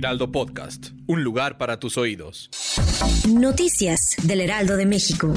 Heraldo 0.00 0.32
Podcast, 0.32 0.92
un 1.06 1.22
lugar 1.22 1.58
para 1.58 1.78
tus 1.78 1.98
oídos. 1.98 2.48
Noticias 3.28 4.16
del 4.22 4.40
Heraldo 4.40 4.78
de 4.78 4.86
México. 4.86 5.34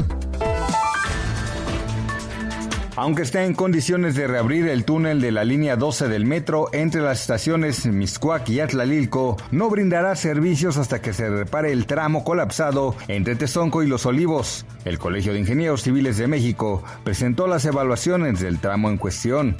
Aunque 2.95 3.23
esté 3.23 3.43
en 3.43 3.55
condiciones 3.55 4.15
de 4.15 4.25
reabrir 4.25 4.69
el 4.69 4.85
túnel 4.85 5.19
de 5.19 5.33
la 5.33 5.43
línea 5.43 5.75
12 5.75 6.07
del 6.07 6.25
metro 6.25 6.69
entre 6.71 7.01
las 7.01 7.19
estaciones 7.19 7.85
Miscuac 7.85 8.47
y 8.47 8.61
Atlalilco, 8.61 9.35
no 9.51 9.69
brindará 9.69 10.15
servicios 10.15 10.77
hasta 10.77 11.01
que 11.01 11.11
se 11.11 11.27
repare 11.27 11.73
el 11.73 11.85
tramo 11.85 12.23
colapsado 12.23 12.95
entre 13.09 13.35
Tezonco 13.35 13.83
y 13.83 13.87
Los 13.87 14.05
Olivos. 14.05 14.65
El 14.85 14.97
Colegio 14.97 15.33
de 15.33 15.39
Ingenieros 15.39 15.81
Civiles 15.81 16.17
de 16.17 16.27
México 16.27 16.83
presentó 17.03 17.47
las 17.47 17.65
evaluaciones 17.65 18.39
del 18.39 18.59
tramo 18.59 18.89
en 18.89 18.97
cuestión. 18.97 19.57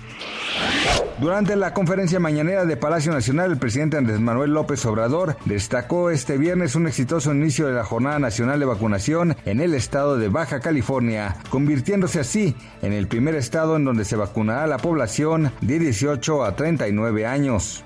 Durante 1.20 1.56
la 1.56 1.74
conferencia 1.74 2.20
mañanera 2.20 2.66
de 2.66 2.76
Palacio 2.76 3.12
Nacional, 3.12 3.52
el 3.52 3.58
presidente 3.58 3.98
Andrés 3.98 4.20
Manuel 4.20 4.52
López 4.52 4.84
Obrador 4.86 5.38
destacó 5.46 6.10
este 6.10 6.38
viernes 6.38 6.76
un 6.76 6.88
exitoso 6.88 7.32
inicio 7.32 7.68
de 7.68 7.74
la 7.74 7.84
Jornada 7.84 8.18
Nacional 8.18 8.60
de 8.60 8.66
Vacunación 8.66 9.38
en 9.46 9.62
el 9.62 9.76
estado 9.76 10.18
de 10.18 10.30
Baja 10.30 10.60
California, 10.60 11.38
convirtiéndose 11.50 12.20
así 12.20 12.56
en 12.82 12.94
el 12.94 13.08
primer 13.08 13.36
estado 13.36 13.76
en 13.76 13.86
donde 13.86 14.06
se 14.06 14.16
vacunará 14.16 14.64
a 14.64 14.68
la 14.68 14.78
población 14.78 15.52
de 15.62 15.78
18 15.78 16.44
a 16.44 16.56
39 16.56 17.28
años. 17.28 17.84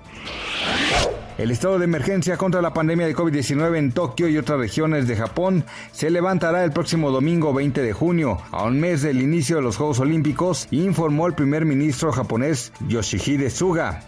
El 1.37 1.51
estado 1.51 1.77
de 1.77 1.85
emergencia 1.85 2.35
contra 2.35 2.63
la 2.63 2.73
pandemia 2.73 3.05
de 3.05 3.15
COVID-19 3.15 3.77
en 3.77 3.91
Tokio 3.91 4.27
y 4.27 4.39
otras 4.39 4.57
regiones 4.57 5.07
de 5.07 5.15
Japón 5.15 5.65
se 5.91 6.09
levantará 6.09 6.63
el 6.63 6.71
próximo 6.71 7.11
domingo 7.11 7.53
20 7.53 7.83
de 7.83 7.93
junio, 7.93 8.39
a 8.51 8.63
un 8.63 8.79
mes 8.79 9.03
del 9.03 9.21
inicio 9.21 9.57
de 9.57 9.61
los 9.61 9.77
Juegos 9.77 9.99
Olímpicos, 9.99 10.67
informó 10.71 11.27
el 11.27 11.35
primer 11.35 11.65
ministro 11.65 12.11
japonés 12.11 12.71
Yoshihide 12.87 13.51
Suga. 13.51 14.01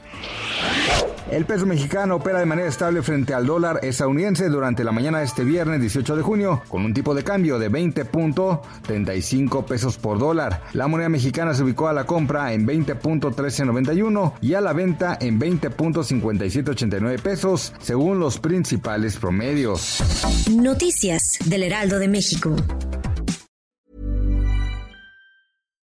El 1.32 1.46
peso 1.46 1.66
mexicano 1.68 2.16
opera 2.16 2.40
de 2.40 2.48
manera 2.48 2.68
estable 2.68 3.04
frente 3.04 3.36
al 3.36 3.46
dólar 3.46 3.80
estadounidense 3.84 4.50
durante 4.50 4.84
la 4.84 4.92
mañana 4.92 5.20
de 5.20 5.26
este 5.26 5.44
viernes 5.44 5.80
18 5.80 6.16
de 6.16 6.24
junio, 6.24 6.64
con 6.68 6.84
un 6.84 6.92
tipo 6.94 7.14
de 7.14 7.24
cambio 7.24 7.60
de 7.60 7.70
20.35 7.70 9.64
pesos 9.64 9.98
por 9.98 10.18
dólar. 10.18 10.64
La 10.74 10.88
moneda 10.88 11.08
mexicana 11.08 11.54
se 11.54 11.62
ubicó 11.64 11.88
a 11.88 11.94
la 11.94 12.06
compra 12.06 12.52
en 12.54 12.66
20.1391 12.66 14.34
y 14.42 14.56
a 14.56 14.62
la 14.62 14.74
venta 14.74 15.20
en 15.22 15.40
20.5789 15.40 17.22
pesos, 17.22 17.74
según 17.80 18.20
los 18.20 18.40
principales 18.40 19.18
promedios. 19.18 20.02
Noticias 20.50 21.38
del 21.46 21.62
Heraldo 21.62 22.00
de 22.00 22.08
México. 22.08 22.56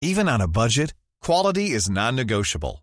Even 0.03 0.29
on 0.29 0.43
a 0.43 0.47
budget, 0.47 0.93
quality 1.25 1.71
is 1.71 1.89
non-negotiable. 1.89 2.83